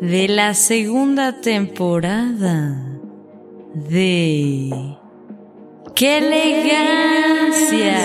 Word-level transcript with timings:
de 0.00 0.28
la 0.28 0.54
segunda 0.54 1.40
temporada 1.40 2.76
de 3.74 4.96
¡Qué 5.94 6.18
elegancia! 6.18 7.96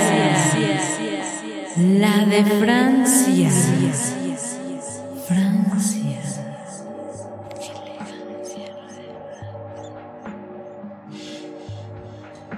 La 1.77 2.25
de 2.25 2.45
Francia. 2.45 3.49
Francia. 5.27 6.21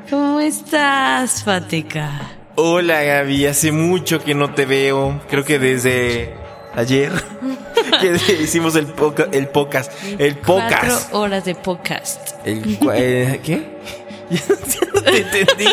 ¿Cómo 0.10 0.40
estás, 0.40 1.44
Fateca? 1.44 2.12
Hola 2.56 3.02
Gaby, 3.02 3.48
hace 3.48 3.72
mucho 3.72 4.24
que 4.24 4.36
no 4.36 4.54
te 4.54 4.68
veo. 4.68 5.20
Creo 5.28 5.44
que 5.44 5.58
desde 5.58 6.36
ayer 6.76 7.12
que 8.12 8.34
hicimos 8.44 8.76
el, 8.76 8.88
poca, 8.88 9.28
el 9.32 9.48
podcast. 9.48 9.92
El 10.20 10.36
podcast. 10.36 11.10
Cuatro 11.10 11.20
horas 11.20 11.46
de 11.46 11.56
podcast. 11.56 12.32
El, 12.46 12.78
eh, 12.94 13.40
¿Qué? 13.44 13.74
Ya 14.32 14.42
no 14.94 15.02
te 15.02 15.18
entendí. 15.20 15.66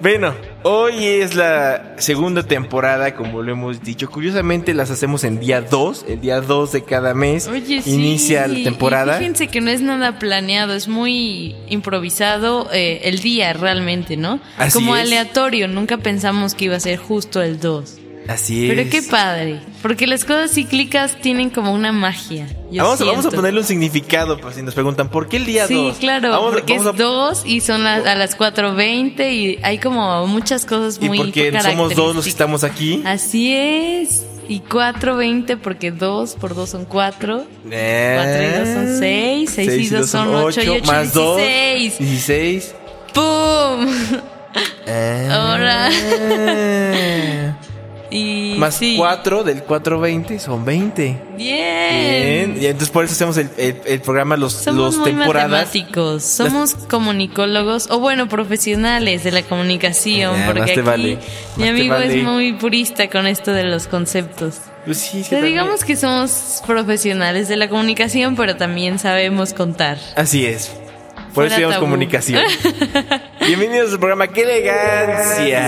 Bueno, 0.00 0.34
hoy 0.62 1.04
es 1.06 1.34
la 1.34 1.94
segunda 1.96 2.42
temporada, 2.42 3.14
como 3.14 3.42
lo 3.42 3.52
hemos 3.52 3.82
dicho. 3.82 4.10
Curiosamente 4.10 4.74
las 4.74 4.90
hacemos 4.90 5.24
en 5.24 5.40
día 5.40 5.62
2, 5.62 6.04
el 6.08 6.20
día 6.20 6.40
2 6.42 6.72
de 6.72 6.84
cada 6.84 7.14
mes. 7.14 7.48
Oye, 7.48 7.80
sí. 7.80 7.94
Inicia 7.94 8.46
la 8.46 8.58
y 8.58 8.64
temporada. 8.64 9.16
fíjense 9.16 9.48
que 9.48 9.62
no 9.62 9.70
es 9.70 9.80
nada 9.80 10.18
planeado, 10.18 10.74
es 10.74 10.86
muy 10.86 11.56
improvisado 11.68 12.68
eh, 12.72 13.00
el 13.04 13.20
día 13.20 13.54
realmente, 13.54 14.16
¿no? 14.18 14.38
Así 14.58 14.74
Como 14.74 14.94
es. 14.96 15.02
aleatorio, 15.02 15.66
nunca 15.66 15.96
pensamos 15.96 16.54
que 16.54 16.66
iba 16.66 16.76
a 16.76 16.80
ser 16.80 16.98
justo 16.98 17.40
el 17.42 17.58
2. 17.58 17.98
Así 18.28 18.68
es. 18.68 18.74
Pero 18.76 18.90
qué 18.90 19.02
padre, 19.02 19.60
porque 19.82 20.06
las 20.06 20.24
cosas 20.24 20.52
cíclicas 20.52 21.16
tienen 21.20 21.50
como 21.50 21.72
una 21.72 21.92
magia. 21.92 22.46
yo 22.70 22.82
Vamos, 22.84 23.00
a- 23.00 23.04
vamos 23.04 23.26
a 23.26 23.30
ponerle 23.30 23.60
un 23.60 23.66
significado, 23.66 24.38
por 24.40 24.52
si 24.52 24.62
nos 24.62 24.74
preguntan, 24.74 25.08
¿por 25.10 25.28
qué 25.28 25.36
el 25.36 25.46
día 25.46 25.68
2? 25.68 25.68
Sí, 25.68 26.00
claro, 26.00 26.50
porque 26.52 26.74
es 26.74 26.82
2 26.82 27.42
y 27.46 27.60
son 27.60 27.84
las- 27.84 28.04
a 28.06 28.14
las 28.16 28.34
4.20 28.36 29.32
y 29.32 29.58
hay 29.62 29.78
como 29.78 30.26
muchas 30.26 30.66
cosas 30.66 30.98
Y 31.00 31.06
muy 31.08 31.18
porque 31.18 31.52
somos 31.62 31.94
dos 31.94 32.14
los 32.16 32.24
que 32.24 32.30
estamos 32.30 32.64
aquí. 32.64 33.02
Así 33.04 33.54
es. 33.54 34.24
Y 34.48 34.60
4.20 34.60 35.56
porque 35.56 35.90
2 35.90 36.34
por 36.36 36.54
2 36.54 36.70
son 36.70 36.84
4. 36.84 37.44
4 37.62 37.72
y 37.72 38.58
2 38.58 38.68
son 38.68 38.98
6. 38.98 39.50
6 39.54 39.68
y 39.70 39.88
2 39.88 40.08
son 40.10 40.34
8 40.34 40.62
y 40.62 40.68
8 40.68 40.84
más 40.84 41.12
2, 41.12 41.36
16. 41.38 41.98
16. 41.98 42.74
¡Pum! 43.12 43.88
Ah. 44.86 45.28
Ahora. 45.32 45.90
Y 48.10 48.54
Más 48.58 48.76
sí. 48.76 48.94
4 48.96 49.42
del 49.44 49.62
420 49.64 50.38
son 50.38 50.64
20. 50.64 51.18
Bien. 51.36 52.54
Bien. 52.54 52.62
Y 52.62 52.66
entonces 52.66 52.90
por 52.90 53.04
eso 53.04 53.14
hacemos 53.14 53.36
el, 53.36 53.50
el- 53.58 53.80
el 53.84 54.00
programa 54.00 54.36
los, 54.36 54.52
Somos 54.52 54.80
los 54.80 54.96
muy 54.98 55.10
temporadas. 55.10 55.50
matemáticos, 55.50 56.22
somos 56.22 56.74
comunicólogos 56.88 57.90
o 57.90 57.98
bueno, 57.98 58.28
profesionales 58.28 59.24
de 59.24 59.32
la 59.32 59.42
comunicación, 59.42 60.36
Ya, 60.38 60.46
porque 60.46 60.60
más 60.60 60.70
aquí 60.70 60.80
vale, 60.82 61.08
mi 61.08 61.14
más 61.16 61.24
te 61.56 61.68
amigo 61.68 61.94
vale. 61.94 62.18
es 62.18 62.22
muy 62.24 62.52
purista 62.52 63.08
con 63.10 63.26
esto 63.26 63.52
de 63.52 63.64
los 63.64 63.86
conceptos. 63.88 64.58
Pues 64.84 64.98
sí, 64.98 65.20
es 65.22 65.28
que 65.28 65.42
digamos 65.42 65.82
que 65.84 65.96
somos 65.96 66.62
profesionales 66.64 67.48
de 67.48 67.56
la 67.56 67.68
comunicación, 67.68 68.36
pero 68.36 68.54
también 68.56 69.00
sabemos 69.00 69.52
contar. 69.52 69.98
Así 70.14 70.46
es. 70.46 70.68
Por 71.34 71.48
Fuera 71.48 71.56
eso 71.56 71.56
llamamos 71.62 71.74
tabú. 71.76 71.86
comunicación. 71.86 72.42
Bienvenidos 73.46 73.92
al 73.92 73.98
programa 73.98 74.28
¡Qué 74.28 74.42
elegancia! 74.42 75.66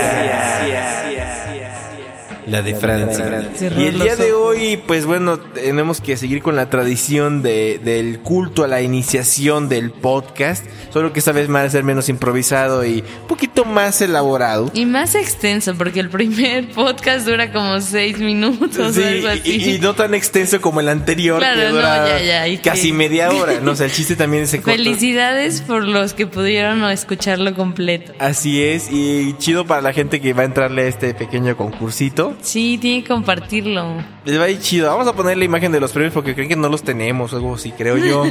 La 2.49 2.61
de 2.61 2.75
Francia. 2.75 3.41
Y 3.77 3.85
el 3.85 3.99
día 3.99 4.15
de 4.15 4.33
hoy, 4.33 4.77
pues 4.87 5.05
bueno, 5.05 5.39
tenemos 5.39 6.01
que 6.01 6.17
seguir 6.17 6.41
con 6.41 6.55
la 6.55 6.69
tradición 6.69 7.41
de, 7.41 7.79
del 7.83 8.19
culto 8.19 8.63
a 8.63 8.67
la 8.67 8.81
iniciación 8.81 9.69
del 9.69 9.91
podcast. 9.91 10.65
Solo 10.91 11.13
que 11.13 11.19
esta 11.19 11.31
vez 11.31 11.53
va 11.53 11.61
a 11.63 11.69
ser 11.69 11.83
menos 11.83 12.09
improvisado 12.09 12.83
y 12.85 13.03
un 13.21 13.27
poquito 13.27 13.65
más 13.65 14.01
elaborado. 14.01 14.71
Y 14.73 14.85
más 14.85 15.15
extenso, 15.15 15.75
porque 15.75 15.99
el 15.99 16.09
primer 16.09 16.69
podcast 16.71 17.27
dura 17.27 17.51
como 17.51 17.79
seis 17.81 18.17
minutos 18.19 18.95
Sí, 18.95 19.01
o 19.01 19.07
algo 19.07 19.27
así. 19.27 19.41
y, 19.55 19.75
y 19.75 19.79
no 19.79 19.93
tan 19.93 20.13
extenso 20.15 20.59
como 20.61 20.79
el 20.79 20.89
anterior, 20.89 21.39
Claro, 21.39 21.59
que 21.59 21.65
no, 21.67 21.71
dura 21.75 22.07
ya, 22.19 22.23
ya, 22.25 22.47
y 22.47 22.57
casi 22.57 22.87
que- 22.89 22.93
media 22.93 23.29
hora. 23.33 23.59
No, 23.61 23.71
o 23.71 23.75
sea, 23.75 23.85
el 23.85 23.91
chiste 23.91 24.15
también 24.15 24.47
se 24.47 24.57
corta. 24.61 24.71
Felicidades 24.77 25.61
por 25.61 25.83
los 25.83 26.13
que 26.13 26.25
pudieron 26.27 26.79
no 26.79 26.89
escucharlo 26.89 27.53
completo. 27.53 28.13
Así 28.19 28.63
es, 28.63 28.89
y 28.91 29.35
chido 29.37 29.65
para 29.65 29.81
la 29.81 29.93
gente 29.93 30.19
que 30.21 30.33
va 30.33 30.41
a 30.43 30.45
entrarle 30.45 30.83
a 30.83 30.87
este 30.87 31.13
pequeño 31.13 31.55
concursito. 31.55 32.35
Sí, 32.41 32.77
tiene 32.77 33.03
que 33.03 33.09
compartirlo. 33.09 33.95
Les 34.25 34.39
va 34.39 34.43
a 34.45 34.49
ir 34.49 34.59
chido. 34.59 34.87
Vamos 34.89 35.07
a 35.07 35.13
poner 35.13 35.37
la 35.37 35.45
imagen 35.45 35.71
de 35.71 35.79
los 35.79 35.91
premios 35.91 36.13
porque 36.13 36.33
creen 36.33 36.49
que 36.49 36.55
no 36.55 36.69
los 36.69 36.83
tenemos 36.83 37.33
o 37.33 37.35
algo 37.37 37.55
así, 37.55 37.71
creo 37.71 37.97
yo. 37.97 38.23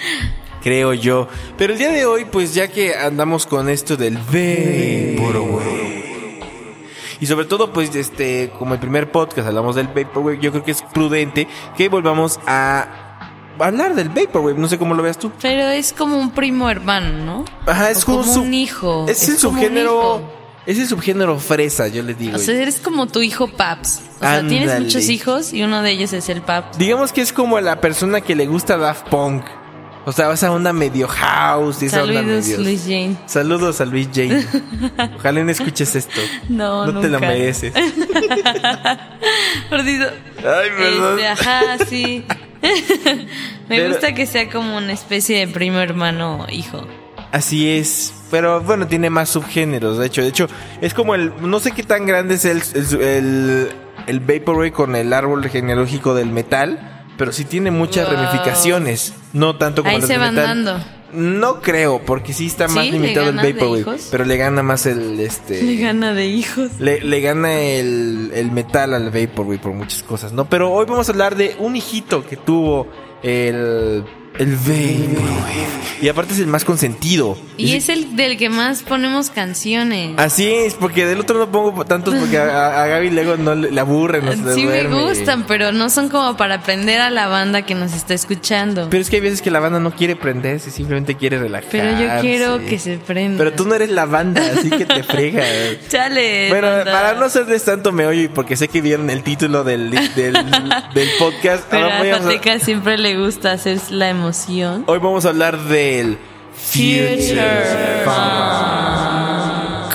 creo 0.62 0.92
yo. 0.94 1.28
Pero 1.58 1.72
el 1.72 1.78
día 1.78 1.90
de 1.90 2.06
hoy, 2.06 2.24
pues 2.26 2.54
ya 2.54 2.68
que 2.68 2.94
andamos 2.94 3.46
con 3.46 3.68
esto 3.68 3.96
del 3.96 4.16
Vaporwave. 4.18 5.90
Y 7.20 7.26
sobre 7.26 7.44
todo, 7.44 7.72
pues, 7.72 7.94
este, 7.94 8.50
como 8.58 8.72
el 8.74 8.80
primer 8.80 9.10
podcast 9.12 9.46
hablamos 9.48 9.76
del 9.76 9.88
Vaporwave, 9.88 10.38
yo 10.40 10.50
creo 10.52 10.64
que 10.64 10.70
es 10.70 10.82
prudente 10.82 11.46
que 11.76 11.88
volvamos 11.90 12.40
a 12.46 13.28
hablar 13.58 13.94
del 13.94 14.08
Vaporwave. 14.08 14.58
No 14.58 14.68
sé 14.68 14.78
cómo 14.78 14.94
lo 14.94 15.02
veas 15.02 15.18
tú. 15.18 15.30
Pero 15.42 15.68
es 15.68 15.92
como 15.92 16.16
un 16.18 16.30
primo 16.30 16.70
hermano, 16.70 17.12
¿no? 17.24 17.44
Ajá, 17.66 17.90
es 17.90 18.02
O 18.04 18.06
como 18.06 18.24
su- 18.24 18.40
un 18.42 18.54
hijo. 18.54 19.04
Es, 19.06 19.28
el 19.28 19.36
como 19.36 19.50
un 19.50 19.58
subgénero. 19.58 20.39
Es 20.66 20.78
el 20.78 20.86
subgénero 20.86 21.38
fresa, 21.38 21.88
yo 21.88 22.02
le 22.02 22.14
digo. 22.14 22.36
O 22.36 22.38
sea, 22.38 22.54
eres 22.60 22.80
como 22.80 23.06
tu 23.06 23.22
hijo 23.22 23.48
Paps. 23.48 24.02
O 24.18 24.20
sea, 24.20 24.46
tienes 24.46 24.78
muchos 24.80 25.08
hijos 25.08 25.52
y 25.52 25.62
uno 25.62 25.82
de 25.82 25.90
ellos 25.92 26.12
es 26.12 26.28
el 26.28 26.42
Paps. 26.42 26.76
Digamos 26.78 27.12
que 27.12 27.22
es 27.22 27.32
como 27.32 27.58
la 27.60 27.80
persona 27.80 28.20
que 28.20 28.34
le 28.36 28.46
gusta 28.46 28.76
Daft 28.76 29.08
Punk. 29.08 29.44
O 30.06 30.12
sea, 30.12 30.32
esa 30.32 30.50
onda 30.50 30.72
medio 30.72 31.06
house 31.08 31.82
y 31.82 31.86
esa 31.86 32.02
onda 32.02 32.14
Saludos, 32.20 32.46
medio... 32.46 32.60
Luis 32.62 32.82
Jane. 32.84 33.16
Saludos 33.26 33.80
a 33.80 33.84
Luis 33.86 34.08
Jane. 34.12 34.46
Ojalá 35.16 35.44
no 35.44 35.50
escuches 35.50 35.94
esto. 35.94 36.20
No, 36.48 36.86
No 36.86 37.00
te 37.00 37.08
lo 37.08 37.18
nunca. 37.20 37.28
mereces. 37.28 37.72
Perdido. 39.70 40.10
Ay, 40.38 40.68
perdón. 40.76 41.18
Este, 41.18 41.26
ajá, 41.28 41.62
sí. 41.88 42.24
Me 42.62 43.76
Pero- 43.76 43.88
gusta 43.90 44.14
que 44.14 44.26
sea 44.26 44.48
como 44.50 44.76
una 44.76 44.92
especie 44.92 45.38
de 45.46 45.52
primo 45.52 45.78
hermano 45.78 46.46
hijo. 46.50 46.86
Así 47.32 47.68
es. 47.70 48.12
Pero 48.30 48.60
bueno, 48.60 48.86
tiene 48.86 49.10
más 49.10 49.28
subgéneros, 49.30 49.98
de 49.98 50.06
hecho. 50.06 50.22
De 50.22 50.28
hecho, 50.28 50.48
es 50.80 50.94
como 50.94 51.14
el... 51.14 51.32
No 51.40 51.58
sé 51.60 51.72
qué 51.72 51.82
tan 51.82 52.06
grande 52.06 52.34
es 52.34 52.44
el, 52.44 52.62
el, 52.74 53.00
el, 53.00 53.68
el 54.06 54.20
Vaporwave 54.20 54.72
con 54.72 54.94
el 54.96 55.12
árbol 55.12 55.48
genealógico 55.48 56.14
del 56.14 56.28
metal. 56.28 57.04
Pero 57.18 57.32
sí 57.32 57.44
tiene 57.44 57.70
muchas 57.70 58.08
Wow. 58.08 58.16
ramificaciones. 58.16 59.14
No 59.32 59.56
tanto 59.56 59.82
como 59.82 59.94
Ahí 59.94 60.00
los 60.00 60.08
se 60.08 60.16
van 60.16 60.34
metal. 60.34 60.64
dando. 60.64 60.84
No 61.12 61.60
creo, 61.60 62.00
porque 62.06 62.32
sí 62.32 62.46
está 62.46 62.68
más 62.68 62.84
¿Sí? 62.84 62.92
¿Le 62.92 62.98
limitado 63.00 63.30
el 63.30 63.36
Vaporwave. 63.36 63.98
Pero 64.12 64.24
le 64.24 64.36
gana 64.36 64.62
más 64.62 64.86
el... 64.86 65.18
este 65.18 65.60
Le 65.62 65.76
gana 65.76 66.14
de 66.14 66.26
hijos. 66.26 66.70
Le, 66.78 67.00
le 67.00 67.20
gana 67.20 67.60
el, 67.60 68.30
el 68.32 68.52
metal 68.52 68.94
al 68.94 69.10
Vaporwave 69.10 69.58
por 69.58 69.72
muchas 69.72 70.02
cosas, 70.04 70.32
¿no? 70.32 70.48
Pero 70.48 70.70
hoy 70.72 70.86
vamos 70.88 71.08
a 71.08 71.12
hablar 71.12 71.34
de 71.34 71.56
un 71.58 71.74
hijito 71.74 72.24
que 72.24 72.36
tuvo 72.36 72.86
el, 73.24 74.04
el 74.38 74.54
Vaporwave. 74.56 75.80
Y 76.02 76.08
aparte 76.08 76.32
es 76.32 76.38
el 76.38 76.46
más 76.46 76.64
consentido. 76.64 77.36
Y 77.58 77.74
es 77.74 77.90
el 77.90 78.16
del 78.16 78.38
que 78.38 78.48
más 78.48 78.82
ponemos 78.82 79.28
canciones. 79.28 80.12
Así 80.16 80.48
es, 80.50 80.72
porque 80.72 81.04
del 81.04 81.20
otro 81.20 81.38
no 81.38 81.50
pongo 81.52 81.84
tantos 81.84 82.14
porque 82.14 82.38
a, 82.38 82.82
a 82.84 82.86
Gaby 82.86 83.10
luego 83.10 83.36
no 83.36 83.54
le, 83.54 83.70
le 83.70 83.80
aburre, 83.80 84.22
no 84.22 84.54
sí 84.54 84.64
me 84.64 84.84
gustan, 84.84 85.44
pero 85.46 85.72
no 85.72 85.90
son 85.90 86.08
como 86.08 86.38
para 86.38 86.54
aprender 86.56 87.02
a 87.02 87.10
la 87.10 87.26
banda 87.28 87.62
que 87.66 87.74
nos 87.74 87.92
está 87.92 88.14
escuchando. 88.14 88.88
Pero 88.88 89.02
es 89.02 89.10
que 89.10 89.16
hay 89.16 89.22
veces 89.22 89.42
que 89.42 89.50
la 89.50 89.60
banda 89.60 89.78
no 89.78 89.90
quiere 89.90 90.16
prenderse, 90.16 90.70
simplemente 90.70 91.16
quiere 91.16 91.38
relajarse. 91.38 91.78
Pero 91.78 92.00
yo 92.00 92.20
quiero 92.22 92.58
que 92.64 92.78
se 92.78 92.96
prenda. 92.96 93.36
Pero 93.44 93.52
tú 93.52 93.66
no 93.66 93.74
eres 93.74 93.90
la 93.90 94.06
banda, 94.06 94.40
así 94.56 94.70
que 94.70 94.86
te 94.86 95.02
frega. 95.02 95.44
Chale. 95.90 96.48
Bueno, 96.48 96.68
banda. 96.68 96.92
para 96.92 97.12
no 97.14 97.26
hacerles 97.26 97.62
tanto 97.64 97.92
meollo 97.92 98.22
y 98.22 98.28
porque 98.28 98.56
sé 98.56 98.68
que 98.68 98.80
vieron 98.80 99.10
el 99.10 99.22
título 99.22 99.64
del, 99.64 99.90
del, 99.90 100.32
del 100.94 101.08
podcast, 101.18 101.64
Pero 101.70 101.82
ahora 101.84 101.96
a 101.96 101.98
voy 101.98 102.08
a- 102.08 102.18
Fateca 102.20 102.58
siempre 102.58 102.96
le 102.96 103.18
gusta 103.18 103.52
hacer 103.52 103.78
la 103.90 104.08
emoción. 104.20 104.84
hoy 104.86 104.98
vamos 104.98 105.24
a 105.24 105.30
hablar 105.30 105.58
del 105.64 106.16
Future 106.54 107.16
Future 107.16 108.04
Funk. 108.04 109.94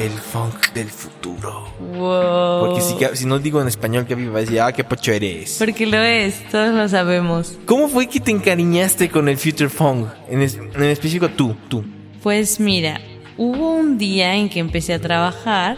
el 0.00 0.10
funk 0.12 0.72
del 0.74 0.88
futuro. 0.88 1.66
Wow. 1.80 2.66
Porque 2.66 2.80
si, 2.80 2.94
si 3.16 3.26
no 3.26 3.38
digo 3.38 3.60
en 3.60 3.68
español, 3.68 4.06
que 4.06 4.14
va 4.14 4.38
a 4.38 4.40
decir, 4.42 4.60
ah, 4.60 4.72
qué 4.72 4.84
pocho 4.84 5.12
eres. 5.12 5.56
Porque 5.58 5.86
lo 5.86 5.98
es, 6.00 6.48
todos 6.50 6.72
lo 6.72 6.88
sabemos. 6.88 7.58
¿Cómo 7.66 7.88
fue 7.88 8.06
que 8.08 8.20
te 8.20 8.30
encariñaste 8.30 9.08
con 9.10 9.28
el 9.28 9.36
Future 9.36 9.68
Funk? 9.68 10.06
En, 10.30 10.42
es- 10.42 10.54
en 10.56 10.82
específico 10.84 11.28
tú, 11.30 11.56
tú. 11.68 11.84
Pues 12.22 12.60
mira, 12.60 13.00
hubo 13.36 13.72
un 13.74 13.98
día 13.98 14.34
en 14.36 14.48
que 14.48 14.60
empecé 14.60 14.94
a 14.94 15.00
trabajar 15.00 15.76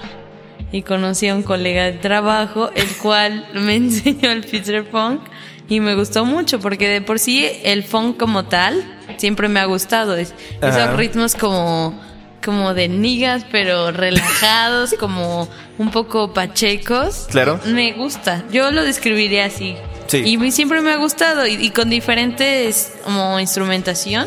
y 0.73 0.83
conocí 0.83 1.27
a 1.29 1.35
un 1.35 1.43
colega 1.43 1.85
de 1.85 1.93
trabajo, 1.93 2.71
el 2.75 2.89
cual 3.03 3.47
me 3.55 3.77
enseñó 3.77 4.31
el 4.31 4.45
future 4.45 4.83
funk 4.85 5.21
y 5.71 5.81
me 5.81 5.95
gustó 5.95 6.27
mucho 6.27 6.61
porque 6.61 6.87
de 6.89 7.01
por 7.01 7.19
sí 7.19 7.49
el 7.65 7.83
funk 7.85 8.19
como 8.19 8.45
tal 8.45 8.85
siempre 9.17 9.49
me 9.49 9.61
ha 9.61 9.65
gustado. 9.65 10.17
Es- 10.17 10.35
esos 10.61 10.97
ritmos 10.97 11.35
como 11.35 11.99
como 12.45 12.73
de 12.75 12.89
niggas 12.89 13.45
pero 13.53 13.91
relajados, 13.93 14.95
como 14.99 15.49
un 15.79 15.91
poco 15.91 16.33
pachecos. 16.35 17.27
Claro. 17.31 17.61
Me 17.67 17.93
gusta. 17.93 18.45
Yo 18.51 18.71
lo 18.71 18.83
describiría 18.83 19.45
así. 19.47 19.77
Sí. 20.07 20.19
Y 20.27 20.51
siempre 20.51 20.81
me 20.81 20.91
ha 20.91 20.97
gustado 20.97 21.47
y, 21.47 21.53
y 21.55 21.71
con 21.71 21.89
diferentes 21.89 22.93
como 23.05 23.39
instrumentación 23.39 24.27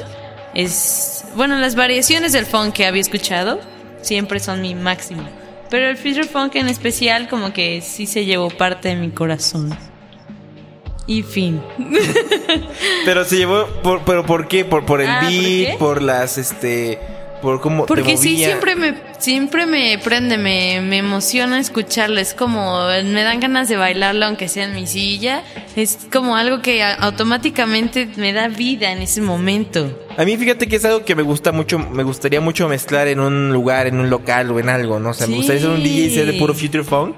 es 0.53 1.25
bueno 1.35 1.57
las 1.57 1.75
variaciones 1.75 2.31
del 2.31 2.45
funk 2.45 2.73
que 2.73 2.85
había 2.85 3.01
escuchado 3.01 3.59
siempre 4.01 4.39
son 4.39 4.61
mi 4.61 4.75
máximo 4.75 5.23
pero 5.69 5.89
el 5.89 5.97
future 5.97 6.25
funk 6.25 6.55
en 6.55 6.69
especial 6.69 7.27
como 7.27 7.51
que 7.53 7.81
sí 7.81 8.05
se 8.05 8.23
llevó 8.25 8.49
parte 8.49 8.89
de 8.89 8.95
mi 8.95 9.09
corazón 9.09 9.75
y 11.07 11.23
fin. 11.23 11.61
Pero 13.05 13.25
se 13.25 13.37
llevó, 13.37 13.67
por, 13.83 14.01
pero 14.01 14.25
¿por 14.25 14.47
qué? 14.47 14.65
Por, 14.65 14.85
por 14.85 15.01
el 15.01 15.09
Ah, 15.09 15.19
¿por 15.21 15.29
beat, 15.29 15.77
por 15.77 16.01
las, 16.01 16.37
este, 16.37 16.99
por 17.41 17.59
cómo 17.59 17.83
te 17.83 17.87
porque 17.87 18.15
sí 18.15 18.37
siempre 18.37 18.75
me 18.75 18.95
siempre 19.19 19.65
me 19.65 19.97
prende 19.97 20.37
me, 20.37 20.79
me 20.81 20.99
emociona 20.99 21.59
escucharlo. 21.59 22.19
Es 22.19 22.33
como 22.33 22.87
me 23.03 23.23
dan 23.23 23.41
ganas 23.41 23.67
de 23.67 23.75
bailarlo 23.75 24.25
aunque 24.25 24.47
sea 24.47 24.63
en 24.63 24.73
mi 24.73 24.87
silla. 24.87 25.43
Es 25.75 25.99
como 26.11 26.37
algo 26.37 26.61
que 26.61 26.81
automáticamente 26.83 28.09
me 28.15 28.31
da 28.31 28.47
vida 28.47 28.91
en 28.91 29.01
ese 29.01 29.21
momento. 29.21 29.99
A 30.17 30.23
mí 30.23 30.37
fíjate 30.37 30.67
que 30.67 30.77
es 30.77 30.85
algo 30.85 31.03
que 31.03 31.15
me 31.15 31.23
gusta 31.23 31.51
mucho, 31.51 31.79
me 31.79 32.03
gustaría 32.03 32.39
mucho 32.39 32.69
mezclar 32.69 33.07
en 33.07 33.19
un 33.19 33.51
lugar, 33.51 33.87
en 33.87 33.99
un 33.99 34.09
local 34.09 34.49
o 34.51 34.59
en 34.59 34.69
algo, 34.69 34.99
¿no? 34.99 35.09
O 35.09 35.13
sea, 35.13 35.27
me 35.27 35.35
gustaría 35.35 35.61
ser 35.61 35.71
un 35.71 35.83
DJ 35.83 36.05
y 36.05 36.09
ser 36.11 36.25
de 36.25 36.33
puro 36.33 36.53
Future 36.53 36.83
Funk. 36.83 37.15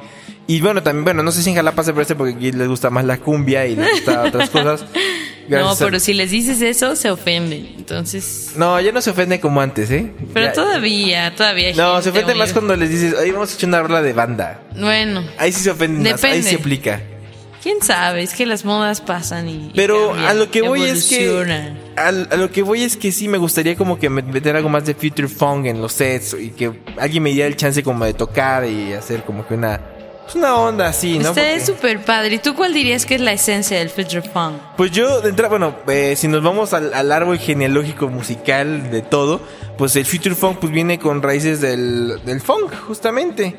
Y 0.48 0.62
bueno, 0.62 0.84
también, 0.84 1.04
bueno, 1.06 1.24
no 1.24 1.32
sé 1.32 1.42
si 1.42 1.50
en 1.50 1.56
Jalapa 1.56 1.84
se 1.84 1.92
parece 1.94 2.14
porque 2.16 2.34
aquí 2.36 2.52
les 2.52 2.68
gusta 2.68 2.90
más 2.92 3.04
la 3.04 3.18
cumbia 3.18 3.66
y 3.66 3.76
les 3.76 3.90
gusta 3.94 4.24
otras 4.24 4.50
cosas. 4.52 4.86
no 5.50 5.70
a- 5.72 5.76
pero 5.78 6.00
si 6.00 6.14
les 6.14 6.30
dices 6.32 6.62
eso 6.62 6.96
se 6.96 7.10
ofenden 7.12 7.68
entonces 7.78 8.54
No, 8.56 8.80
ya 8.82 8.92
no 8.92 9.00
se 9.02 9.10
ofende 9.12 9.40
como 9.40 9.62
antes, 9.62 9.90
¿eh? 9.92 10.12
Pero 10.34 10.48
Ya- 10.48 10.54
todavía, 10.54 11.36
todavía 11.36 11.68
hay 11.70 11.74
No, 11.76 12.00
se 12.02 12.10
ofende 12.10 12.34
muy- 12.34 12.40
más 12.40 12.54
cuando 12.54 12.76
les 12.76 12.90
dices, 12.90 13.14
oye, 13.16 13.32
vamos 13.32 13.50
a 13.50 13.52
escuchar 13.52 13.70
una 13.70 13.82
rola 13.84 14.02
de 14.04 14.14
banda. 14.14 14.62
Bueno, 14.80 15.24
Ahí 15.40 15.52
sí 15.52 15.62
se 15.62 15.72
ofenden 15.72 16.12
más, 16.14 16.24
ahí 16.24 16.44
sí 16.44 16.56
aplica. 16.56 17.02
quién 17.64 17.82
sabe, 17.82 18.22
es 18.22 18.34
que 18.36 18.46
las 18.46 18.66
modas 18.66 19.02
pasan 19.02 19.50
y. 19.50 19.54
y 19.54 19.72
Pero 19.76 20.10
cambian, 20.10 20.30
a 20.30 20.34
lo 20.36 20.52
que 20.52 20.62
voy 20.62 20.84
es 20.84 21.06
que 21.06 21.74
al- 21.96 22.28
a, 22.32 22.36
lo 22.36 22.52
que 22.52 22.62
voy 22.62 22.84
es 22.84 22.98
que 22.98 23.12
sí 23.12 23.28
me 23.28 23.40
gustaría 23.40 23.76
como 23.76 23.98
que 23.98 24.12
met- 24.12 24.26
meter 24.26 24.56
algo 24.56 24.70
más 24.70 24.86
de 24.86 24.94
future 24.94 25.28
funk 25.28 25.66
en 25.66 25.82
los 25.82 25.94
sets 25.94 26.36
y 26.40 26.50
que 26.52 26.72
alguien 27.00 27.24
me 27.24 27.32
diera 27.32 27.48
el 27.48 27.56
chance 27.56 27.82
como 27.82 28.06
de 28.06 28.14
tocar 28.14 28.66
y 28.68 28.94
hacer 28.94 29.24
como 29.24 29.48
que 29.48 29.54
una 29.56 29.80
pues 30.26 30.36
una 30.36 30.56
onda 30.58 30.88
así, 30.88 31.14
¿no? 31.20 31.30
Usted 31.30 31.42
Porque- 31.42 31.56
es 31.56 31.66
súper 31.66 32.04
padre. 32.04 32.36
¿Y 32.36 32.38
tú 32.40 32.54
cuál 32.56 32.74
dirías 32.74 33.06
que 33.06 33.16
es 33.16 33.22
la 33.22 33.32
esencia 33.34 33.78
del 33.80 33.90
future 33.90 34.22
funk? 34.22 34.56
Pues 34.78 34.92
yo 34.92 35.22
de 35.22 35.30
entrada, 35.30 35.50
bueno, 35.50 35.76
eh, 35.88 36.16
si 36.18 36.28
nos 36.28 36.44
vamos 36.44 36.74
al, 36.74 36.94
al 36.94 37.12
árbol 37.12 37.38
genealógico 37.40 38.08
musical 38.10 38.92
de 38.92 39.02
todo, 39.02 39.40
pues 39.78 39.96
el 39.96 40.06
future 40.06 40.36
funk 40.36 40.58
pues 40.60 40.72
viene 40.72 41.00
con 41.00 41.22
raíces 41.22 41.62
del, 41.62 42.20
del 42.26 42.42
funk 42.42 42.74
justamente. 42.88 43.56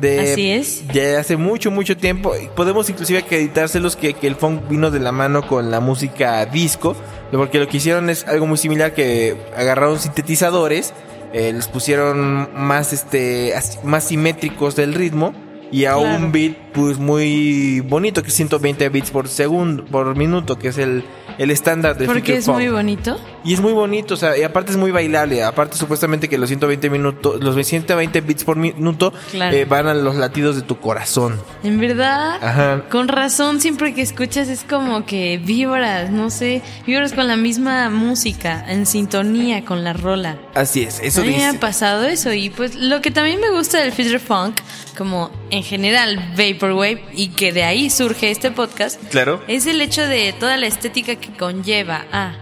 De, 0.00 0.32
Así 0.32 0.50
es. 0.50 0.86
De 0.88 1.16
hace 1.16 1.38
mucho, 1.38 1.70
mucho 1.70 1.96
tiempo. 1.96 2.32
Podemos 2.54 2.90
inclusive 2.90 3.20
acreditárselos 3.20 3.96
que, 3.96 4.12
que 4.12 4.26
el 4.26 4.36
funk 4.36 4.68
vino 4.68 4.90
de 4.90 5.00
la 5.00 5.10
mano 5.10 5.46
con 5.46 5.70
la 5.70 5.80
música 5.80 6.44
disco, 6.44 6.94
porque 7.32 7.58
lo 7.58 7.66
que 7.66 7.78
hicieron 7.78 8.10
es 8.10 8.26
algo 8.26 8.46
muy 8.46 8.58
similar 8.58 8.92
que 8.92 9.36
agarraron 9.56 9.98
sintetizadores, 9.98 10.92
eh, 11.32 11.50
les 11.52 11.66
pusieron 11.68 12.50
más, 12.54 12.92
este, 12.92 13.54
más 13.84 14.04
simétricos 14.04 14.76
del 14.76 14.92
ritmo 14.92 15.32
y 15.72 15.84
a 15.84 15.94
Claro. 15.94 16.16
un 16.24 16.32
beat 16.32 16.54
pues 16.72 16.98
muy 16.98 17.80
bonito 17.80 18.22
que 18.22 18.28
es 18.28 18.34
120 18.34 18.88
bits 18.88 19.10
por 19.10 19.28
segundo 19.28 19.84
por 19.84 20.16
minuto 20.16 20.58
que 20.58 20.68
es 20.68 20.78
el 20.78 21.04
el 21.38 21.50
estándar 21.50 21.96
del 21.98 22.06
Porque 22.06 22.36
es 22.36 22.48
muy 22.48 22.68
bonito. 22.68 23.18
Y 23.46 23.54
es 23.54 23.60
muy 23.60 23.72
bonito 23.72 24.14
o 24.14 24.16
sea 24.18 24.36
y 24.36 24.42
aparte 24.42 24.72
es 24.72 24.76
muy 24.76 24.90
bailable 24.90 25.42
aparte 25.42 25.76
supuestamente 25.76 26.28
que 26.28 26.36
los 26.36 26.48
120 26.48 26.90
minutos 26.90 27.42
los 27.42 27.54
120 27.66 28.20
bits 28.20 28.44
por 28.44 28.56
minuto 28.56 29.12
Claro. 29.30 29.56
eh, 29.56 29.64
van 29.64 29.86
a 29.86 29.94
los 29.94 30.16
latidos 30.16 30.56
de 30.56 30.62
tu 30.62 30.78
corazón 30.80 31.40
En 31.62 31.78
verdad, 31.80 32.38
Ajá. 32.42 32.84
con 32.90 33.08
razón, 33.08 33.60
siempre 33.60 33.94
que 33.94 34.02
escuchas 34.02 34.48
es 34.48 34.64
como 34.64 35.06
que 35.06 35.38
vibras, 35.42 36.10
no 36.10 36.28
sé, 36.30 36.62
vibras 36.86 37.12
con 37.12 37.28
la 37.28 37.36
misma 37.36 37.88
música, 37.90 38.64
en 38.68 38.84
sintonía 38.86 39.64
con 39.64 39.84
la 39.84 39.92
rola. 39.92 40.36
así 40.54 40.82
es 40.82 41.00
eso 41.00 41.22
a 41.22 41.24
mí 41.24 41.30
me 41.36 41.46
ha 41.46 41.54
pasado 41.60 42.04
eso 42.04 42.32
y 42.32 42.50
pues 42.50 42.74
lo 42.74 43.00
que 43.00 43.10
también 43.10 43.40
me 43.40 43.50
gusta 43.50 43.78
del 43.80 43.92
future 43.92 44.18
funk, 44.18 44.60
como 44.98 45.30
en 45.50 45.62
general 45.62 46.16
vaporwave 46.36 47.04
y 47.14 47.28
que 47.28 47.52
de 47.52 47.62
ahí 47.64 47.90
surge 47.90 48.30
este 48.30 48.50
podcast, 48.50 49.00
claro 49.10 49.40
es 49.46 49.66
el 49.66 49.80
hecho 49.80 50.06
de 50.06 50.34
toda 50.38 50.56
la 50.56 50.66
estética 50.66 51.16
que 51.16 51.30
conlleva. 51.36 52.04
Ah, 52.12 52.32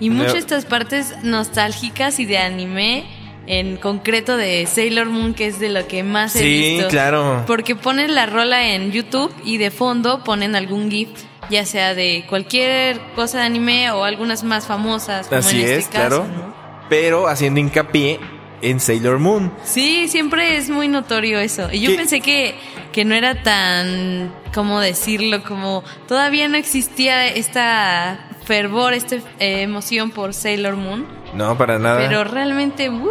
y 0.00 0.08
de 0.08 0.38
estas 0.38 0.64
partes 0.64 1.14
nostálgicas 1.22 2.18
y 2.18 2.26
de 2.26 2.38
anime, 2.38 3.04
en 3.46 3.76
concreto 3.76 4.36
de 4.36 4.66
Sailor 4.66 5.06
Moon, 5.06 5.34
que 5.34 5.46
es 5.46 5.58
de 5.58 5.68
lo 5.68 5.86
que 5.86 6.02
más 6.02 6.36
he 6.36 6.40
sí 6.40 6.74
visto. 6.74 6.88
claro 6.88 7.44
Porque 7.46 7.74
ponen 7.76 8.14
la 8.14 8.26
rola 8.26 8.68
en 8.74 8.92
YouTube 8.92 9.32
y 9.44 9.58
de 9.58 9.70
fondo 9.70 10.24
ponen 10.24 10.56
algún 10.56 10.90
GIF, 10.90 11.08
ya 11.50 11.64
sea 11.64 11.94
de 11.94 12.24
cualquier 12.28 13.00
cosa 13.14 13.38
de 13.38 13.44
anime 13.44 13.90
o 13.90 14.04
algunas 14.04 14.44
más 14.44 14.66
famosas. 14.66 15.26
Como 15.26 15.40
así 15.40 15.56
en 15.56 15.62
este 15.62 15.78
es 15.78 15.86
caso, 15.88 16.22
claro 16.22 16.26
¿no? 16.28 16.54
pero 16.88 17.28
haciendo 17.28 17.60
hincapié 17.60 18.20
en 18.62 18.78
Sailor 18.78 19.18
Moon 19.18 19.52
Sí, 19.64 20.06
siempre 20.08 20.56
es 20.56 20.70
muy 20.70 20.86
notorio 20.88 21.38
eso. 21.40 21.68
Y 21.72 21.80
yo 21.80 21.90
¿Qué? 21.90 21.96
pensé 21.96 22.20
que, 22.20 22.54
que 22.92 23.04
no 23.04 23.14
era 23.14 23.42
tan, 23.42 24.32
¿cómo 24.54 24.80
decirlo? 24.80 25.42
Como 25.42 25.82
todavía 26.06 26.46
no 26.48 26.56
existía 26.56 27.26
esta 27.26 28.29
fervor, 28.50 28.94
esta 28.94 29.14
eh, 29.38 29.62
emoción 29.62 30.10
por 30.10 30.34
Sailor 30.34 30.74
Moon. 30.74 31.06
no 31.34 31.56
para 31.56 31.78
nada 31.78 31.98
Pero 31.98 32.24
realmente, 32.24 32.90
uh, 32.90 33.08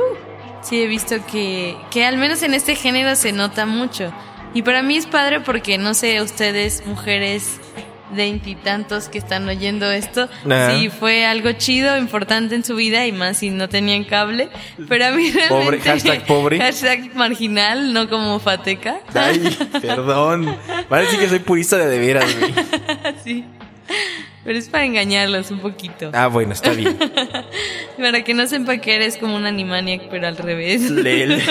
sí 0.61 0.81
he 0.81 0.85
visto 0.85 1.15
que, 1.31 1.77
que 1.91 2.03
al 2.03 2.17
menos 2.17 2.43
en 2.43 2.53
este 2.53 2.75
género 2.75 3.15
se 3.15 3.31
nota 3.31 3.65
mucho. 3.65 4.11
Y 4.53 4.63
para 4.63 4.83
mí 4.83 4.97
es 4.97 5.05
padre 5.05 5.39
porque, 5.39 5.77
no 5.77 5.93
sé, 5.93 6.21
ustedes, 6.21 6.85
mujeres 6.85 7.61
veintitantos 8.11 9.07
que 9.07 9.17
están 9.17 9.47
oyendo 9.47 9.89
esto, 9.89 10.27
Ajá. 10.45 10.75
sí 10.75 10.89
fue 10.89 11.25
algo 11.25 11.53
chido, 11.53 11.97
importante 11.97 12.55
en 12.55 12.65
su 12.65 12.75
vida 12.75 13.07
y 13.07 13.13
más 13.13 13.37
si 13.37 13.49
no 13.49 13.69
tenían 13.69 14.03
cable. 14.03 14.49
Pero 14.89 15.05
a 15.05 15.11
mí 15.11 15.31
realmente... 15.31 15.63
Pobre, 15.63 15.79
hashtag 15.79 16.25
pobre. 16.25 16.59
Hashtag 16.59 17.15
marginal, 17.15 17.93
no 17.93 18.09
como 18.09 18.39
fateca. 18.39 18.99
Ay, 19.13 19.57
perdón. 19.81 20.53
Parece 20.89 21.17
que 21.17 21.29
soy 21.29 21.39
purista 21.39 21.77
de 21.77 21.87
de 21.87 21.97
veras, 21.97 22.37
güey. 22.37 22.53
sí. 23.23 23.45
Pero 24.43 24.57
es 24.57 24.69
para 24.69 24.85
engañarlos 24.85 25.51
un 25.51 25.59
poquito. 25.59 26.11
Ah, 26.13 26.27
bueno, 26.27 26.53
está 26.53 26.71
bien. 26.71 26.97
Para 27.97 28.23
que 28.23 28.33
no 28.33 28.47
sepa 28.47 28.77
que 28.77 28.95
eres 28.95 29.17
como 29.17 29.35
un 29.35 29.45
animaniac, 29.45 30.03
pero 30.09 30.27
al 30.27 30.37
revés. 30.37 30.89
Lel. 30.89 31.41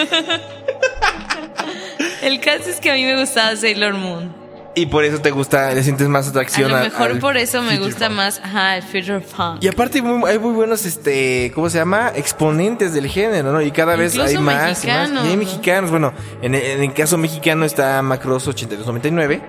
El 2.23 2.41
caso 2.41 2.71
es 2.71 2.81
que 2.81 2.91
a 2.91 2.95
mí 2.95 3.05
me 3.05 3.19
gustaba 3.21 3.55
Sailor 3.57 3.95
Moon. 3.95 4.35
Y 4.75 4.87
por 4.87 5.03
eso 5.05 5.19
te 5.21 5.31
gusta, 5.33 5.73
le 5.73 5.83
sientes 5.83 6.07
más 6.09 6.27
A 6.27 6.31
atracción 6.31 6.71
lo 6.71 6.77
al- 6.77 6.85
mejor 6.85 7.11
al 7.11 7.19
por 7.19 7.37
eso 7.37 7.63
me 7.63 7.79
gusta 7.79 8.07
funk. 8.07 8.17
más, 8.17 8.41
ajá, 8.45 8.77
el 8.77 8.83
Future 8.85 9.21
Funk. 9.21 9.63
Y 9.63 9.67
aparte 9.69 9.99
hay 9.99 10.03
muy, 10.03 10.31
hay 10.31 10.39
muy 10.39 10.53
buenos, 10.53 10.87
este, 10.87 11.51
¿cómo 11.55 11.69
se 11.69 11.79
llama? 11.79 12.13
Exponentes 12.15 12.93
del 12.95 13.09
género, 13.09 13.53
¿no? 13.53 13.61
Y 13.61 13.73
cada 13.73 13.97
vez 13.97 14.15
Incluso 14.15 14.39
hay 14.39 14.45
más 14.45 14.85
y 14.85 14.87
más. 14.87 15.11
Y 15.11 15.13
hay 15.13 15.31
¿no? 15.33 15.37
mexicanos. 15.37 15.91
Bueno, 15.91 16.13
en, 16.43 16.55
en 16.55 16.83
el 16.83 16.95
caso 16.95 17.19
mexicano 17.19 17.65
está 17.65 18.01
Macross 18.03 18.47
8299, 18.47 19.43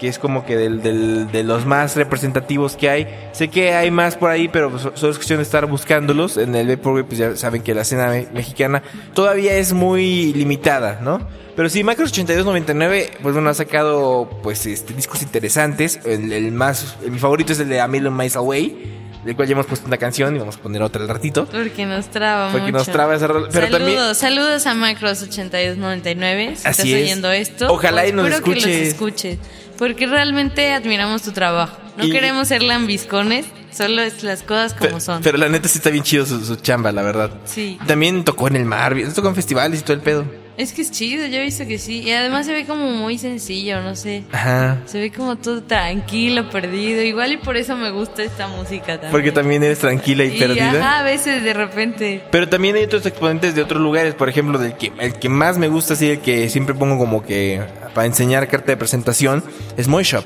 que 0.00 0.08
es 0.08 0.18
como 0.18 0.46
que 0.46 0.56
del, 0.56 0.82
del- 0.82 1.30
de 1.30 1.44
los 1.44 1.66
más 1.66 1.94
representativos 1.94 2.74
que 2.74 2.88
hay. 2.88 3.06
Sé 3.32 3.48
que 3.48 3.74
hay 3.74 3.90
más 3.90 4.16
por 4.16 4.30
ahí, 4.30 4.48
pero 4.48 4.70
pues, 4.70 4.82
solo 4.94 5.12
es 5.12 5.18
cuestión 5.18 5.38
de 5.38 5.42
estar 5.42 5.66
buscándolos. 5.66 6.38
En 6.38 6.54
el 6.56 6.66
Vaporwave, 6.68 7.04
pues 7.04 7.18
ya 7.18 7.36
saben 7.36 7.62
que 7.62 7.74
la 7.74 7.82
escena 7.82 8.08
me- 8.08 8.26
mexicana 8.32 8.82
todavía 9.14 9.54
es 9.54 9.72
muy 9.74 10.32
limitada, 10.32 10.98
¿no? 11.02 11.20
Pero 11.54 11.68
sí, 11.68 11.84
Macross 11.84 12.10
8299, 12.12 13.10
pues 13.22 13.34
bueno, 13.34 13.50
ha 13.50 13.54
sacado 13.54 14.30
pues 14.42 14.64
este 14.64 14.94
discos 14.94 15.20
interesantes. 15.22 16.00
El, 16.06 16.32
el 16.32 16.50
más, 16.52 16.96
mi 17.06 17.18
favorito 17.18 17.52
es 17.52 17.60
el 17.60 17.68
de 17.68 17.80
A 17.80 17.86
Million 17.88 18.16
Miles 18.16 18.36
Away, 18.36 18.99
del 19.24 19.36
cual 19.36 19.48
ya 19.48 19.52
hemos 19.52 19.66
puesto 19.66 19.86
una 19.86 19.96
canción 19.98 20.34
y 20.34 20.38
vamos 20.38 20.56
a 20.56 20.60
poner 20.60 20.82
otra 20.82 21.02
al 21.02 21.08
ratito. 21.08 21.46
Porque 21.46 21.86
nos 21.86 22.08
traba 22.10 22.50
Porque 22.52 22.66
mucho. 22.72 22.78
nos 22.78 22.86
traba 22.88 23.14
esa. 23.14 23.26
Pero 23.28 23.50
saludos, 23.50 23.70
también- 23.70 24.14
saludos 24.14 24.66
a 24.66 24.74
Macros8299. 24.74 26.56
Si 26.56 26.66
Así 26.68 26.82
estás 26.82 26.86
es. 26.86 27.02
oyendo 27.02 27.30
esto, 27.32 27.72
Ojalá 27.72 28.06
y 28.06 28.12
nos 28.12 28.26
espero 28.26 28.44
que 28.44 28.50
los 28.54 28.64
escuches. 28.64 28.88
escuches. 28.88 29.38
Porque 29.78 30.06
realmente 30.06 30.72
admiramos 30.72 31.22
tu 31.22 31.32
trabajo. 31.32 31.76
No 31.96 32.04
Y- 32.06 32.10
queremos 32.10 32.48
ser 32.48 32.62
lambiscones, 32.62 33.46
solo 33.72 34.02
es 34.02 34.22
las 34.22 34.42
cosas 34.42 34.74
como 34.74 34.94
Pe- 34.96 35.00
son. 35.00 35.22
Pero 35.22 35.38
la 35.38 35.48
neta 35.48 35.68
sí 35.68 35.78
está 35.78 35.90
bien 35.90 36.04
chido 36.04 36.26
su, 36.26 36.44
su 36.44 36.56
chamba, 36.56 36.92
la 36.92 37.02
verdad. 37.02 37.30
Sí. 37.44 37.78
También 37.86 38.24
tocó 38.24 38.48
en 38.48 38.56
el 38.56 38.64
mar, 38.64 38.94
tocó 39.14 39.28
en 39.28 39.34
festivales 39.34 39.80
y 39.80 39.82
todo 39.82 39.94
el 39.94 40.00
pedo. 40.02 40.24
Es 40.60 40.74
que 40.74 40.82
es 40.82 40.90
chido, 40.90 41.26
yo 41.26 41.38
he 41.38 41.42
visto 41.44 41.66
que 41.66 41.78
sí. 41.78 42.02
Y 42.02 42.12
además 42.12 42.44
se 42.44 42.52
ve 42.52 42.66
como 42.66 42.90
muy 42.90 43.16
sencillo, 43.16 43.80
no 43.80 43.96
sé. 43.96 44.24
Ajá. 44.30 44.76
Se 44.84 45.00
ve 45.00 45.10
como 45.10 45.36
todo 45.36 45.62
tranquilo, 45.62 46.50
perdido. 46.50 47.00
Igual 47.02 47.32
y 47.32 47.36
por 47.38 47.56
eso 47.56 47.76
me 47.78 47.90
gusta 47.90 48.22
esta 48.22 48.46
música 48.46 48.92
también. 48.92 49.10
Porque 49.10 49.32
también 49.32 49.62
eres 49.62 49.78
tranquila 49.78 50.22
y, 50.24 50.36
Y 50.36 50.38
perdida. 50.38 50.70
ajá, 50.72 50.98
a 50.98 51.02
veces 51.02 51.42
de 51.42 51.54
repente. 51.54 52.22
Pero 52.30 52.46
también 52.50 52.76
hay 52.76 52.84
otros 52.84 53.06
exponentes 53.06 53.54
de 53.54 53.62
otros 53.62 53.80
lugares, 53.80 54.12
por 54.14 54.28
ejemplo, 54.28 54.58
del 54.58 54.74
que 54.74 54.92
el 55.00 55.14
que 55.14 55.30
más 55.30 55.56
me 55.56 55.68
gusta, 55.68 55.94
así 55.94 56.10
el 56.10 56.18
que 56.20 56.50
siempre 56.50 56.74
pongo 56.74 56.98
como 56.98 57.24
que 57.24 57.62
para 57.94 58.06
enseñar 58.06 58.46
carta 58.46 58.72
de 58.72 58.76
presentación, 58.76 59.42
es 59.78 59.88
Moy 59.88 60.04
Shop, 60.04 60.24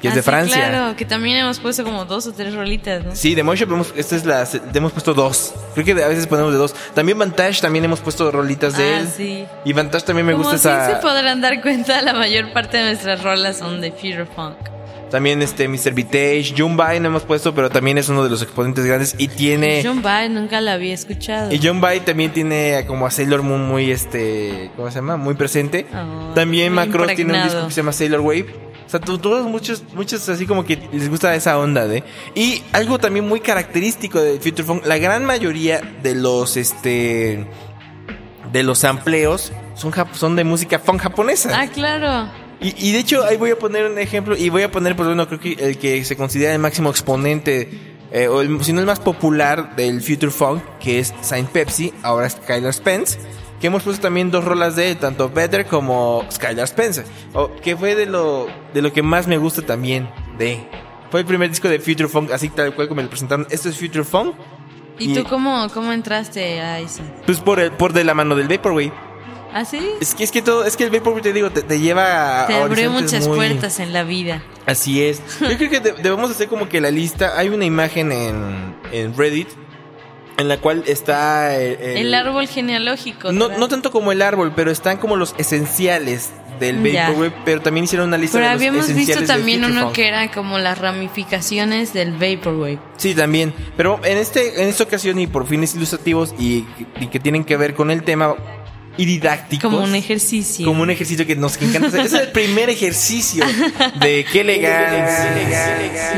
que 0.00 0.08
es 0.08 0.12
Ah, 0.12 0.16
de 0.16 0.22
sí, 0.22 0.26
Francia. 0.30 0.68
Claro, 0.70 0.96
que 0.96 1.04
también 1.04 1.36
hemos 1.38 1.58
puesto 1.58 1.84
como 1.84 2.04
dos 2.04 2.26
o 2.26 2.32
tres 2.32 2.54
rolitas, 2.54 3.04
¿no? 3.04 3.14
Sí, 3.16 3.34
de 3.34 3.40
hemos, 3.40 3.92
esta 3.96 4.16
es 4.16 4.24
la, 4.24 4.46
hemos 4.74 4.92
puesto 4.92 5.14
dos. 5.14 5.54
Creo 5.74 5.84
que 5.86 5.92
a 6.04 6.08
veces 6.08 6.26
ponemos 6.26 6.52
de 6.52 6.58
dos. 6.58 6.74
También 6.94 7.18
Vantage 7.18 7.60
también 7.60 7.84
hemos 7.84 8.00
puesto 8.00 8.30
rolitas 8.30 8.76
de 8.76 8.84
Ah, 8.84 9.00
él. 9.00 9.08
sí. 9.16 9.46
Y 9.64 9.72
Vantage 9.72 10.04
también 10.04 10.26
me 10.26 10.32
Como 10.32 10.44
gusta 10.44 10.58
sí 10.58 10.68
esa. 10.68 10.96
se 10.96 11.02
podrán 11.02 11.40
dar 11.40 11.60
cuenta, 11.62 12.02
la 12.02 12.12
mayor 12.12 12.52
parte 12.52 12.76
de 12.78 12.84
nuestras 12.84 13.22
rolas 13.22 13.58
son 13.58 13.80
de 13.80 13.90
Future 13.92 14.26
Funk. 14.26 14.56
También 15.16 15.40
este 15.40 15.66
Mr. 15.66 15.94
Vintage, 15.94 16.52
Jumbai 16.58 17.00
no 17.00 17.06
hemos 17.08 17.22
puesto, 17.22 17.54
pero 17.54 17.70
también 17.70 17.96
es 17.96 18.10
uno 18.10 18.22
de 18.22 18.28
los 18.28 18.42
exponentes 18.42 18.84
grandes 18.84 19.14
y 19.16 19.28
tiene 19.28 19.82
Bye 20.02 20.28
nunca 20.28 20.60
la 20.60 20.74
había 20.74 20.92
escuchado. 20.92 21.50
y 21.50 21.58
Bay 21.80 22.00
también 22.00 22.32
tiene 22.34 22.84
como 22.86 23.06
a 23.06 23.10
Sailor 23.10 23.42
Moon 23.42 23.66
muy 23.66 23.90
este, 23.90 24.70
¿cómo 24.76 24.90
se 24.90 24.96
llama? 24.96 25.16
Muy 25.16 25.32
presente. 25.34 25.86
Oh, 25.94 26.34
también 26.34 26.74
Macross 26.74 27.14
tiene 27.14 27.32
un 27.32 27.44
disco 27.44 27.64
que 27.66 27.70
se 27.72 27.80
llama 27.80 27.92
Sailor 27.92 28.20
Wave. 28.20 28.46
O 28.86 28.90
sea, 28.90 29.00
to- 29.00 29.18
todos 29.18 29.46
muchos 29.46 29.84
muchos 29.94 30.28
así 30.28 30.44
como 30.44 30.66
que 30.66 30.78
les 30.92 31.08
gusta 31.08 31.34
esa 31.34 31.58
onda, 31.58 31.88
¿de? 31.88 32.04
Y 32.34 32.62
algo 32.72 32.98
también 32.98 33.26
muy 33.26 33.40
característico 33.40 34.20
de 34.20 34.38
Future 34.38 34.64
Funk, 34.64 34.84
la 34.84 34.98
gran 34.98 35.24
mayoría 35.24 35.80
de 36.02 36.14
los 36.14 36.58
este 36.58 37.46
de 38.52 38.62
los 38.62 38.80
sampleos 38.80 39.50
son 39.76 39.94
son 40.12 40.36
de 40.36 40.44
música 40.44 40.78
funk 40.78 41.00
japonesa. 41.00 41.58
Ah, 41.58 41.68
claro. 41.68 42.28
Y, 42.60 42.88
y 42.88 42.92
de 42.92 42.98
hecho, 42.98 43.24
ahí 43.24 43.36
voy 43.36 43.50
a 43.50 43.58
poner 43.58 43.90
un 43.90 43.98
ejemplo. 43.98 44.36
Y 44.36 44.48
voy 44.48 44.62
a 44.62 44.70
poner, 44.70 44.96
pues 44.96 45.06
bueno, 45.06 45.26
creo 45.28 45.40
que 45.40 45.52
el 45.52 45.78
que 45.78 46.04
se 46.04 46.16
considera 46.16 46.52
el 46.52 46.58
máximo 46.58 46.90
exponente, 46.90 47.96
eh, 48.12 48.28
o 48.28 48.40
el, 48.40 48.62
si 48.64 48.72
no 48.72 48.80
el 48.80 48.86
más 48.86 49.00
popular 49.00 49.76
del 49.76 50.00
Future 50.00 50.30
Funk, 50.32 50.62
que 50.80 50.98
es 50.98 51.12
Saint 51.20 51.50
Pepsi, 51.50 51.92
ahora 52.02 52.28
Skylar 52.30 52.72
Spence. 52.72 53.18
Que 53.60 53.68
hemos 53.68 53.82
puesto 53.82 54.02
también 54.02 54.30
dos 54.30 54.44
rolas 54.44 54.76
de 54.76 54.94
tanto 54.96 55.30
Better 55.30 55.64
como 55.66 56.24
Skylar 56.30 56.68
Spence. 56.68 57.04
O, 57.32 57.50
que 57.56 57.74
fue 57.76 57.94
de 57.94 58.04
lo, 58.06 58.48
de 58.74 58.82
lo 58.82 58.92
que 58.92 59.02
más 59.02 59.26
me 59.26 59.38
gusta 59.38 59.62
también 59.62 60.08
de. 60.38 60.60
Fue 61.10 61.20
el 61.20 61.26
primer 61.26 61.48
disco 61.48 61.68
de 61.68 61.78
Future 61.78 62.08
Funk, 62.08 62.30
así 62.32 62.48
tal 62.50 62.74
cual 62.74 62.88
como 62.88 62.96
me 62.98 63.04
lo 63.04 63.08
presentaron. 63.08 63.46
Esto 63.50 63.68
es 63.70 63.78
Future 63.78 64.04
Funk. 64.04 64.34
¿Y, 64.98 65.10
Y- 65.12 65.14
tú 65.14 65.24
cómo, 65.24 65.68
cómo 65.72 65.92
entraste 65.92 66.60
a 66.60 66.80
eso? 66.80 67.02
Pues 67.26 67.38
por, 67.40 67.60
el, 67.60 67.70
por 67.72 67.92
de 67.92 68.02
la 68.04 68.12
mano 68.14 68.34
del 68.34 68.48
Vaporwave. 68.48 68.92
¿Ah, 69.52 69.64
sí? 69.64 69.80
Es 70.00 70.14
que, 70.14 70.24
es 70.24 70.30
que 70.32 70.42
todo, 70.42 70.64
es 70.64 70.76
que 70.76 70.84
el 70.84 70.90
Vaporwave, 70.90 71.22
te 71.22 71.32
digo, 71.32 71.50
te, 71.50 71.62
te 71.62 71.78
lleva 71.80 72.44
a. 72.44 72.46
Te 72.46 72.54
abrió 72.56 72.90
muchas 72.90 73.26
muy- 73.26 73.36
puertas 73.36 73.80
en 73.80 73.92
la 73.92 74.02
vida. 74.02 74.42
Así 74.66 75.02
es. 75.02 75.20
Yo 75.40 75.56
creo 75.56 75.70
que 75.70 75.80
de- 75.80 75.92
debemos 75.92 76.30
hacer 76.30 76.48
como 76.48 76.68
que 76.68 76.80
la 76.80 76.90
lista. 76.90 77.38
Hay 77.38 77.48
una 77.48 77.64
imagen 77.64 78.12
en, 78.12 78.74
en 78.92 79.16
Reddit 79.16 79.48
en 80.38 80.48
la 80.48 80.58
cual 80.58 80.82
está 80.86 81.56
el, 81.56 81.80
El 81.80 82.14
árbol 82.14 82.46
genealógico. 82.46 83.32
No, 83.32 83.48
no 83.48 83.68
tanto 83.68 83.90
como 83.90 84.12
el 84.12 84.20
árbol, 84.20 84.52
pero 84.54 84.70
están 84.70 84.98
como 84.98 85.16
los 85.16 85.34
esenciales 85.38 86.30
del. 86.60 86.76
Vaporwave. 86.82 87.32
Pero 87.46 87.62
también 87.62 87.84
hicieron 87.84 88.08
una 88.08 88.18
lista 88.18 88.36
Pero 88.38 88.48
de 88.48 88.52
los 88.54 88.60
habíamos 88.60 88.86
visto 88.88 89.00
esenciales 89.12 89.28
también 89.28 89.64
uno 89.64 89.82
Funk. 89.84 89.92
que 89.94 90.08
era 90.08 90.30
como 90.32 90.58
las 90.58 90.76
ramificaciones 90.78 91.94
del 91.94 92.12
Vaporwave. 92.12 92.78
Sí, 92.98 93.14
también. 93.14 93.54
Pero 93.78 94.00
en 94.04 94.18
este 94.18 94.62
en 94.62 94.68
esta 94.68 94.84
ocasión 94.84 95.18
y 95.18 95.26
por 95.26 95.46
fines 95.46 95.74
ilustrativos 95.74 96.34
y, 96.38 96.66
y 97.00 97.06
que 97.06 97.20
tienen 97.20 97.44
que 97.44 97.56
ver 97.56 97.74
con 97.74 97.90
el 97.90 98.02
tema 98.02 98.34
y 98.96 99.04
didácticos. 99.04 99.70
Como 99.70 99.84
un 99.84 99.94
ejercicio. 99.94 100.66
Como 100.66 100.82
un 100.82 100.90
ejercicio 100.90 101.26
que 101.26 101.36
nos 101.36 101.60
encanta 101.60 101.88
hacer. 101.88 102.00
Ese 102.06 102.16
es 102.16 102.22
el 102.22 102.32
primer 102.32 102.70
ejercicio 102.70 103.44
de 104.00 104.24
qué 104.30 104.40
elegancia. 104.40 105.30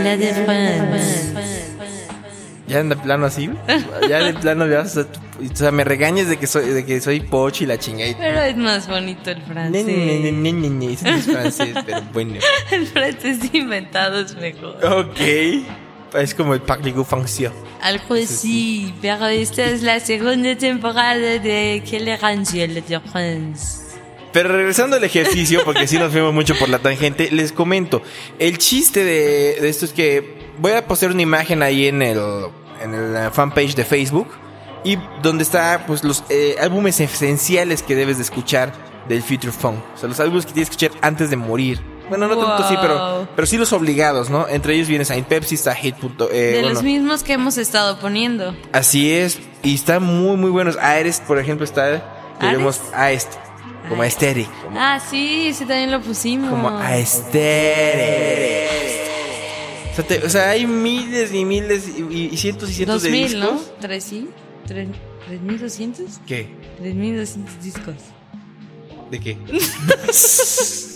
La 0.02 0.16
de. 0.16 0.32
Ya 2.66 2.82
de 2.82 2.96
plano 2.96 3.24
así. 3.26 3.48
Ya 4.08 4.18
de 4.24 4.34
plano 4.34 4.66
ya. 4.66 4.80
O 4.80 4.86
sea, 4.86 5.04
tú- 5.04 5.20
o 5.50 5.56
sea, 5.56 5.70
me 5.70 5.84
regañes 5.84 6.28
de 6.28 6.36
que 6.36 6.46
soy, 6.46 6.66
de 6.68 6.84
que 6.84 7.00
soy 7.00 7.20
poch 7.20 7.62
y 7.62 7.66
la 7.66 7.78
chingada. 7.78 8.12
Pero 8.18 8.42
es 8.42 8.56
más 8.56 8.86
bonito 8.88 9.30
el 9.30 9.40
francés. 9.42 9.86
ne, 9.86 10.52
ne, 10.52 10.92
es 10.92 11.00
francés, 11.24 11.74
pero 11.86 12.02
bueno. 12.12 12.34
El 12.70 12.86
francés 12.86 13.38
inventado 13.52 14.20
es 14.20 14.36
mejor. 14.36 14.84
Ok. 14.84 15.18
Es 16.14 16.34
como 16.34 16.54
el 16.54 16.60
Parc 16.60 16.82
de 16.82 17.04
Fonction. 17.04 17.52
Algo 17.82 18.14
así, 18.14 18.94
pero 19.00 19.26
esta 19.26 19.64
es 19.64 19.82
la 19.82 20.00
segunda 20.00 20.56
temporada 20.56 21.14
de 21.16 21.82
elegancia 21.92 22.66
la 22.66 22.80
de 22.80 23.00
France. 23.00 23.88
Pero 24.32 24.50
regresando 24.50 24.96
al 24.96 25.04
ejercicio, 25.04 25.62
porque 25.64 25.86
sí 25.86 25.98
nos 25.98 26.12
fuimos 26.12 26.34
mucho 26.34 26.54
por 26.58 26.68
la 26.68 26.78
tangente, 26.78 27.30
les 27.30 27.52
comento. 27.52 28.02
El 28.38 28.58
chiste 28.58 29.04
de, 29.04 29.58
de 29.60 29.68
esto 29.68 29.84
es 29.84 29.92
que 29.92 30.38
voy 30.58 30.72
a 30.72 30.86
postear 30.86 31.12
una 31.12 31.22
imagen 31.22 31.62
ahí 31.62 31.86
en 31.86 32.02
el, 32.02 32.20
en 32.82 33.12
la 33.12 33.30
fanpage 33.30 33.74
de 33.74 33.84
Facebook. 33.84 34.28
Y 34.84 34.96
donde 35.22 35.42
está 35.42 35.84
pues 35.86 36.04
los 36.04 36.22
eh, 36.30 36.54
álbumes 36.60 37.00
esenciales 37.00 37.82
que 37.82 37.96
debes 37.96 38.18
de 38.18 38.22
escuchar 38.22 38.72
del 39.08 39.22
Future 39.22 39.52
Funk. 39.52 39.78
O 39.94 39.98
sea, 39.98 40.08
los 40.08 40.20
álbumes 40.20 40.46
que 40.46 40.52
tienes 40.52 40.70
que 40.70 40.86
escuchar 40.86 41.00
antes 41.02 41.30
de 41.30 41.36
morir. 41.36 41.80
Bueno, 42.08 42.26
no 42.28 42.36
tanto 42.38 42.68
sí, 42.68 42.74
pero, 42.80 43.28
pero 43.36 43.46
sí 43.46 43.56
los 43.58 43.72
obligados, 43.72 44.30
¿no? 44.30 44.48
Entre 44.48 44.74
ellos 44.74 44.88
viene 44.88 45.04
Saint 45.04 45.26
Pepsi, 45.26 45.54
está 45.56 45.76
punto- 46.00 46.30
eh, 46.30 46.36
de 46.36 46.52
bueno, 46.60 46.74
los 46.74 46.82
mismos 46.82 47.22
que 47.22 47.34
hemos 47.34 47.58
estado 47.58 47.98
poniendo. 47.98 48.56
Así 48.72 49.10
es, 49.12 49.38
y 49.62 49.74
están 49.74 50.02
muy, 50.02 50.36
muy 50.36 50.50
buenos. 50.50 50.76
Ares, 50.78 51.20
por 51.26 51.38
ejemplo, 51.38 51.64
está. 51.64 52.36
Vemos 52.40 52.80
Aest, 52.94 53.32
como 53.88 54.02
Aesthetic. 54.02 54.48
Como, 54.62 54.78
Ah, 54.80 55.00
sí, 55.00 55.48
ese 55.48 55.66
también 55.66 55.90
lo 55.90 56.00
pusimos. 56.00 56.50
como 56.50 56.68
Aesthetic. 56.78 57.42
O 59.92 59.94
sea, 59.96 60.04
te- 60.06 60.24
o 60.24 60.30
sea, 60.30 60.50
hay 60.50 60.66
miles 60.66 61.34
y 61.34 61.44
miles 61.44 61.88
y, 61.88 62.36
cientos 62.36 62.70
y 62.70 62.74
cientos 62.74 63.02
de 63.02 63.08
2000, 63.10 63.26
discos. 63.40 63.52
¿no? 63.52 63.60
¿Tres 63.80 64.04
sí? 64.04 64.28
¿Tres- 64.66 64.88
¿3200? 65.28 66.20
¿Qué? 66.26 66.48
3200 66.78 67.62
discos. 67.62 67.94
¿De 69.10 69.18
qué? 69.20 69.36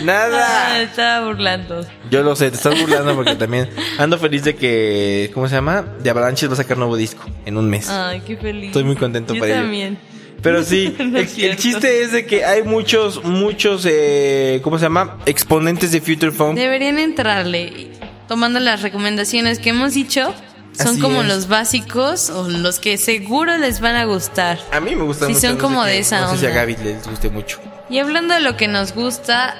Ah, 0.00 0.04
Nada. 0.04 0.82
estaba 0.82 1.26
burlando. 1.26 1.86
Yo 2.10 2.22
lo 2.22 2.34
sé, 2.36 2.50
te 2.50 2.56
estás 2.56 2.78
burlando 2.80 3.14
porque 3.14 3.34
también 3.36 3.68
ando 3.98 4.18
feliz 4.18 4.44
de 4.44 4.54
que, 4.56 5.30
¿cómo 5.34 5.48
se 5.48 5.54
llama? 5.54 5.82
De 5.82 6.10
Avalanche 6.10 6.46
va 6.46 6.54
a 6.54 6.56
sacar 6.56 6.76
nuevo 6.78 6.96
disco 6.96 7.24
en 7.46 7.56
un 7.56 7.68
mes. 7.68 7.88
Ay, 7.88 8.22
qué 8.26 8.36
feliz. 8.36 8.66
Estoy 8.68 8.84
muy 8.84 8.96
contento 8.96 9.34
Yo 9.34 9.44
ello. 9.44 9.54
también. 9.54 9.98
Pero 10.42 10.62
sí, 10.64 10.94
No 10.98 11.18
el, 11.18 11.56
chiste 11.56 12.02
es 12.02 12.12
de 12.12 12.24
que 12.26 12.44
hay 12.44 12.62
muchos, 12.62 13.22
muchos, 13.24 13.86
eh, 13.88 14.60
¿cómo 14.62 14.78
se 14.78 14.84
llama? 14.86 15.18
Exponentes 15.26 15.92
de 15.92 16.00
Future 16.00 16.32
Funk. 16.32 16.56
Deberían 16.56 16.98
entrarle. 16.98 17.88
Tomando 18.26 18.60
las 18.60 18.80
recomendaciones 18.82 19.58
que 19.58 19.70
hemos 19.70 19.92
dicho, 19.92 20.32
son 20.72 20.88
Así 20.88 21.00
como 21.00 21.22
es. 21.22 21.28
los 21.28 21.48
básicos 21.48 22.30
o 22.30 22.48
los 22.48 22.78
que 22.78 22.96
seguro 22.96 23.58
les 23.58 23.80
van 23.80 23.96
a 23.96 24.04
gustar. 24.04 24.58
A 24.72 24.78
mí 24.80 24.94
me 24.94 25.02
gusta 25.02 25.26
Sí, 25.26 25.32
mucho. 25.32 25.40
son 25.40 25.50
no 25.50 25.56
sé 25.56 25.62
como 25.62 25.84
de 25.84 25.98
esa 25.98 26.20
No 26.20 26.30
sé 26.30 26.38
si 26.38 26.46
a. 26.46 26.50
Gaby 26.50 26.76
les 26.76 27.06
guste 27.08 27.28
mucho. 27.28 27.58
Y 27.90 27.98
hablando 27.98 28.32
de 28.34 28.40
lo 28.40 28.56
que 28.56 28.68
nos 28.68 28.94
gusta, 28.94 29.56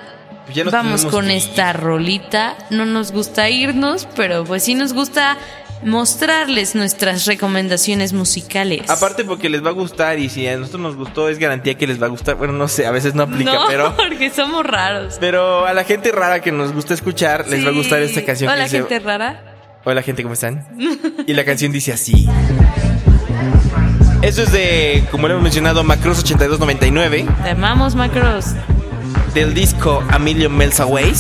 ya 0.53 0.65
nos 0.65 0.73
vamos 0.73 1.07
con 1.07 1.27
que 1.27 1.37
esta 1.37 1.73
rolita. 1.73 2.57
No 2.71 2.87
nos 2.87 3.13
gusta 3.13 3.49
irnos, 3.51 4.07
pero 4.17 4.45
pues 4.45 4.63
sí 4.65 4.75
nos 4.75 4.93
gusta 4.93 5.37
mostrarles 5.83 6.75
nuestras 6.75 7.27
recomendaciones 7.27 8.13
musicales. 8.13 8.89
Aparte 8.91 9.25
porque 9.25 9.49
les 9.49 9.65
va 9.65 9.71
a 9.71 9.73
gustar 9.73 10.19
y 10.19 10.29
si 10.29 10.47
a 10.47 10.57
nosotros 10.57 10.83
nos 10.83 10.97
gustó 10.97 11.29
es 11.29 11.39
garantía 11.39 11.75
que 11.75 11.87
les 11.87 12.01
va 12.01 12.07
a 12.07 12.11
gustar. 12.11 12.37
Bueno, 12.37 12.53
no 12.53 12.69
sé, 12.69 12.87
a 12.87 12.91
veces 12.91 13.15
no 13.15 13.23
aplica, 13.23 13.55
no, 13.55 13.65
pero... 13.69 13.97
porque 13.97 14.31
somos 14.31 14.65
raros. 14.67 15.17
Pero 15.21 15.67
a 15.67 15.73
la 15.73 15.85
gente 15.85 16.13
rara 16.13 16.41
que 16.41 16.53
nos 16.53 16.73
gusta 16.73 16.95
escuchar 16.95 17.49
les 17.49 17.65
va 17.65 17.71
a 17.71 17.73
gustar 17.73 18.03
esta 18.03 18.25
canción. 18.25 18.51
Hola, 18.51 18.65
que 18.65 18.79
dice- 18.79 18.89
gente 18.89 18.99
rara. 19.01 19.45
Hola 19.85 20.03
gente, 20.03 20.23
¿cómo 20.23 20.35
están? 20.35 20.67
Y 21.27 21.33
la 21.33 21.45
canción 21.45 21.73
dice 21.73 21.93
así. 21.93 22.29
Eso 24.23 24.43
es 24.43 24.53
de, 24.53 25.05
como 25.11 25.29
lo 25.29 25.35
hemos 25.35 25.45
mencionado, 25.45 25.83
Macross 25.83 26.19
8299, 26.19 27.27
Te 27.43 27.51
amamos, 27.51 27.95
Macros. 27.95 28.47
Del 29.35 29.55
disco 29.55 30.03
A 30.11 30.19
Million 30.19 30.57
Miles 30.57 30.81
Away. 30.81 31.13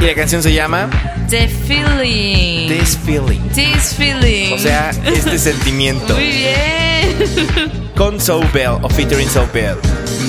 Y 0.00 0.04
la 0.04 0.14
canción 0.14 0.42
se 0.42 0.52
llama 0.52 0.88
The 1.28 1.48
Feeling. 1.48 2.68
This 2.68 2.98
Feeling. 3.04 3.40
This 3.54 3.94
Feeling. 3.94 4.52
O 4.54 4.58
sea, 4.58 4.90
este 5.06 5.38
sentimiento. 5.38 6.14
Muy 6.14 6.28
bien. 6.28 7.92
Con 7.96 8.20
Soul 8.20 8.46
Bell 8.52 8.78
o 8.82 8.88
featuring 8.88 9.28
Soul 9.28 9.48
Bell. 9.52 9.76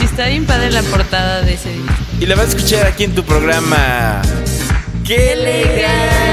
Está 0.04 0.28
bien 0.28 0.46
padre 0.46 0.72
la 0.72 0.82
portada 0.84 1.42
de 1.42 1.56
ese 1.56 1.74
disco. 1.74 1.94
Y 2.20 2.26
la 2.26 2.36
vas 2.36 2.46
a 2.46 2.50
escuchar 2.50 2.86
aquí 2.86 3.04
en 3.04 3.16
tu 3.16 3.24
programa. 3.24 4.22
¡Qué 5.04 5.34
elegancia! 5.34 6.33